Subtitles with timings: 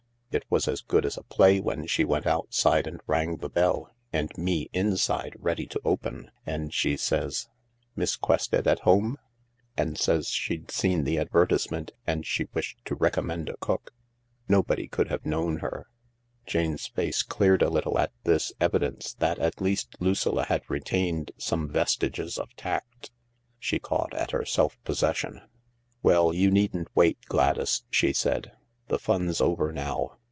[0.33, 3.93] It was as good as a play when she went outside and rang the bell,
[4.13, 6.31] and me inside, ready to open.
[6.45, 7.49] And she says:"'
[7.97, 9.17] Miss Quested at home?
[9.75, 13.93] 'and says she'd seen the adver tisement and she wished to recommend a cook.
[14.47, 15.87] Nobody couldn't have known her."
[16.45, 21.67] Jane's face cleared a little at this evidence that at least Lucilla had retained some
[21.69, 23.11] vestiges of tact*
[23.59, 25.41] She caught at her self possession."
[26.03, 28.53] Well, you needn't wait, Gladys," she said."
[28.87, 30.17] The fun's over now.